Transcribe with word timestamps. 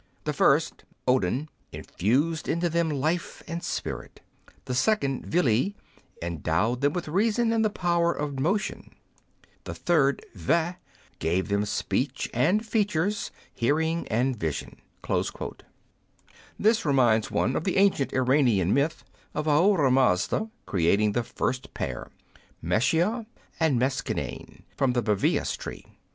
The 0.23 0.33
first, 0.33 0.83
Odin, 1.07 1.47
infused 1.71 2.47
into 2.49 2.69
them 2.69 2.89
life 2.89 3.43
and 3.47 3.61
spirit; 3.63 4.19
the 4.65 4.73
second, 4.73 5.27
Vili, 5.27 5.75
endowed 6.23 6.81
them 6.81 6.93
with 6.93 7.07
reason 7.07 7.53
and 7.53 7.63
the 7.63 7.69
power 7.69 8.11
of 8.11 8.39
motion; 8.39 8.89
the 9.65 9.75
third, 9.75 10.25
Ve, 10.33 10.77
gave 11.19 11.49
them 11.49 11.65
speech 11.65 12.27
and 12.33 12.65
features, 12.65 13.29
hearing 13.53 14.07
and 14.07 14.35
vision," 14.35 14.77
This 16.57 16.83
reminds 16.83 17.29
one 17.29 17.55
of 17.55 17.63
the 17.63 17.77
ancient 17.77 18.11
Iranian 18.11 18.73
myth 18.73 19.03
of 19.35 19.45
Ahoura 19.45 19.91
Mazda 19.91 20.49
creating 20.65 21.11
the 21.11 21.23
first 21.23 21.75
pair, 21.75 22.09
Meschia 22.59 23.27
and 23.59 23.77
Meschiane, 23.79 24.63
from 24.75 24.93
the 24.93 25.03
Beivas 25.03 25.55
tree. 25.55 25.85